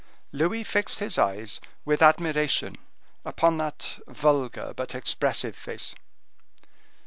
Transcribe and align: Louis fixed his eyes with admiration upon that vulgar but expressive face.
Louis 0.31 0.63
fixed 0.63 0.97
his 0.97 1.19
eyes 1.19 1.61
with 1.85 2.01
admiration 2.01 2.79
upon 3.23 3.57
that 3.59 3.99
vulgar 4.07 4.73
but 4.75 4.95
expressive 4.95 5.55
face. 5.55 5.93